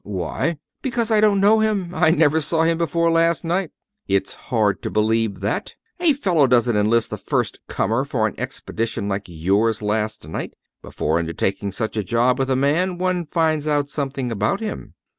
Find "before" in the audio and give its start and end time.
2.79-3.11, 10.81-11.19